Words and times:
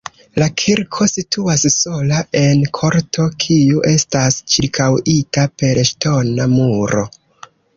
La 0.43 0.45
kirko 0.59 1.07
situas 1.11 1.65
sola 1.73 2.17
en 2.39 2.63
korto, 2.79 3.27
kiu 3.45 3.83
estas 3.93 4.39
ĉirkaŭita 4.55 5.47
per 5.63 5.83
ŝtona 5.91 6.49
muro. 6.59 7.07